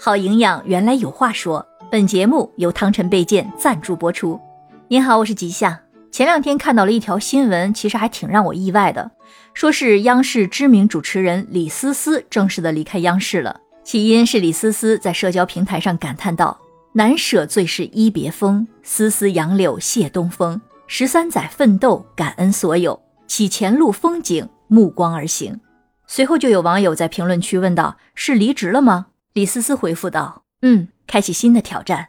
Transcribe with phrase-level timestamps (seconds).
[0.00, 1.66] 好营养，原来有话说。
[1.90, 4.40] 本节目由汤臣倍健赞助播出。
[4.86, 5.76] 您好，我是吉祥。
[6.12, 9.10] 前两天看到了一条新闻，其实还挺让我意外的，
[9.54, 13.60] 说是央视知名主持人李思思正式的离开央视了。
[13.82, 16.56] 起因是李思思在社交平台上感叹道
[16.94, 20.60] ：“难舍最是一别风，丝丝杨柳谢东风。
[20.86, 25.58] 十三载奋斗，感恩所有，启前路风景，目光而行。”
[26.06, 29.06] 随后就有网友在评论区问道：“是离职了吗？”
[29.38, 32.08] 李思思回复道：“嗯，开启新的挑战。”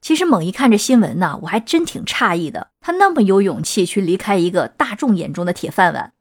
[0.00, 2.68] 其实猛一看这新闻呢，我还真挺诧异的。
[2.80, 6.12] 他那么有勇气去离开一个大众眼中的铁饭碗，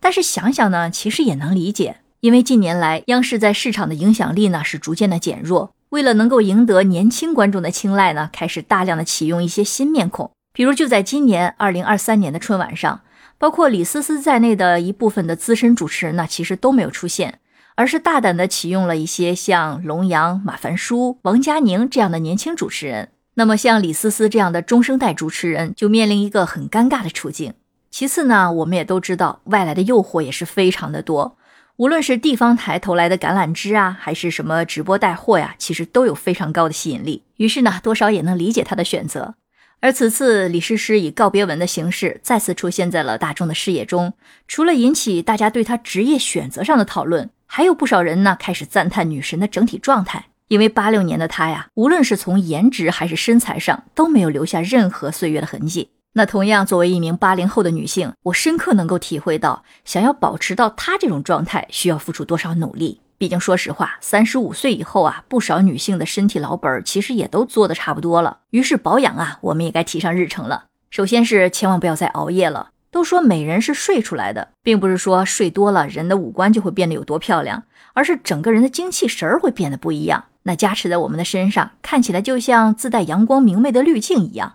[0.00, 5.74] 但是想想呢，其实也能理解，因为近年来央视在市场的影响力呢是逐渐的减弱。
[5.90, 13.02] 为了能够赢得年轻观众的青睐呢，开始大量的启用一些新面孔，比如就在今年二零二三年的春晚上，
[13.36, 17.40] 包括李思思在内的一部分的资深主持人呢，其实都没有出现。
[17.74, 23.10] 而是大胆地启用了一些像龙阳、马凡舒、王佳宁这样的年轻主持人。
[23.34, 27.54] 那么，像李思思这样的中生代主持人就面临一个很尴尬的处境。
[27.90, 31.36] 其次呢，我们也都知道，外来的诱惑也是非常的多，
[31.76, 37.22] 无论是地方台投来的橄榄枝啊，还是什么直播带货呀，其实都有非常高的吸引力。
[37.36, 39.34] 于是呢，多少也能理解他的选择。
[39.82, 44.12] 而此次李诗诗以告别文的形式再次出现在了大众的视野中，
[44.46, 47.28] 除了引起大家对她职业选择上的讨论。
[47.46, 55.90] 还有不少人呢，开始赞叹女神的整体状态，因为八六年的她呀，无论是从颜值还是身材上，都没有留下任何岁月的痕迹。
[56.12, 63.01] 那同样，作为一名八零后的女性，我深刻能够体会到，想要保持到她这种状态，需要付出多少努力。
[63.22, 68.38] 毕竟，说实话，三十五岁以后啊，不少女性的身体老本其实也都做的差不多了。
[68.50, 70.64] 于是，保养啊，我们也该提上日程了。
[70.90, 72.70] 首先是千万不要再熬夜了。
[72.90, 77.62] 都说美人是睡出来的，并不是说睡多了人的五官就会变得有多漂亮，
[77.92, 80.24] 而是整个人的精气神儿会变得不一样。
[80.42, 84.54] 那加持在我们的身上，看起来就像自带阳光明媚的滤镜一样。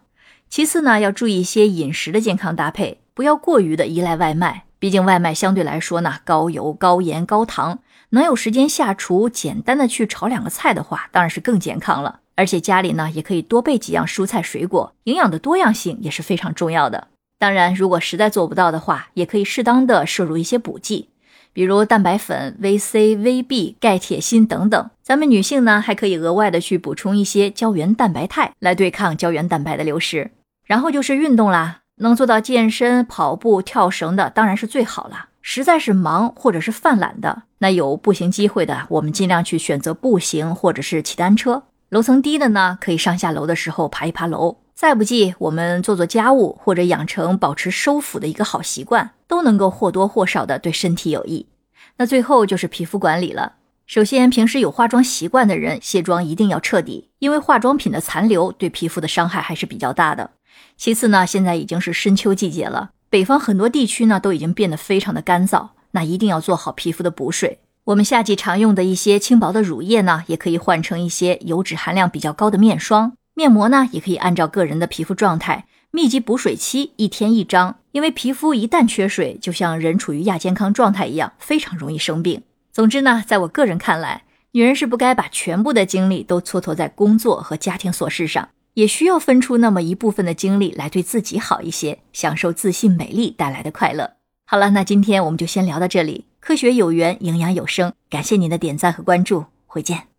[0.49, 4.65] 其次呢，要注意一些饮食的健康搭配，不要过于的依赖外卖。
[4.77, 7.79] 毕竟外卖相对来说呢，高油、高盐、高糖。
[8.09, 12.21] 能有时间下厨，简单的去炒两个菜的话，当然是更健康了。
[12.35, 17.07] 而且家里呢，也可以多备几样蔬菜水果，营养的多样性也是非常重要的。
[17.39, 21.09] 当然，如果实在做不到的话，也可以适当的摄入一些补剂，
[21.51, 24.89] 比如蛋白粉、VC、VB、钙、铁、锌等等。
[25.03, 30.31] 咱们女性呢，还可以额外的去补充一些胶原蛋白肽，来对抗胶原蛋白的流失。
[30.65, 35.29] 然后就是运动啦，能做到健身、跑步、跳绳的，当然是最好了。
[35.49, 41.63] 实在是忙或者是犯懒的，那有步行机会的，我们尽量去选择步行或者是骑单车。
[41.87, 44.57] 楼层低的呢，可以上下楼的时候爬一爬楼。
[44.75, 51.47] 再不济，我们做做家务或者养成保持收腹的一个好习惯，都能够或多或少的对身体有益。
[51.95, 53.53] 那最后就是皮肤管理了。
[53.85, 60.31] 首先，平时有化妆习惯的人，卸妆一定要彻底，因为化妆品的残留对皮肤的伤害还是比较大的。
[60.75, 67.59] 其次呢，现在已经是深秋季节了，北方很多地区呢都已经变得非常的干燥，那一定要做好皮肤的补水。
[67.85, 73.13] 我们夏季常用的一些轻薄的乳液呢，也可以换成一些油脂含量比较高的面霜。
[73.33, 77.77] 面膜呢，也可以按照个人的皮肤状态，密集补水期一天一张。
[77.93, 82.43] 因为皮肤一旦缺水，就像人处于亚健康状态一样，非常容易生病。
[82.73, 94.17] 总之呢，在我个人看来，女人是不该把全部的精力都蹉跎在工作和家庭琐事上，也需要分出那么一部分的精力来对自己好一些，享受自信美丽带来的快乐。
[94.45, 96.25] 好了，那今天我们就先聊到这里。
[96.39, 100.16] 科学有缘，营养有声，感谢您的点赞和关注，回见。